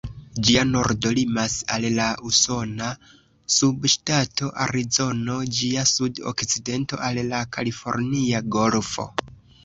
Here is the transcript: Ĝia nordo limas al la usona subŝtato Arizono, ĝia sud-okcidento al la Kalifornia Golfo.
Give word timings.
Ĝia 0.45 0.61
nordo 0.67 1.09
limas 1.15 1.55
al 1.73 1.83
la 1.97 2.05
usona 2.29 2.87
subŝtato 3.55 4.49
Arizono, 4.65 5.35
ĝia 5.57 5.83
sud-okcidento 5.91 6.99
al 7.09 7.21
la 7.27 7.43
Kalifornia 7.59 8.41
Golfo. 8.57 9.07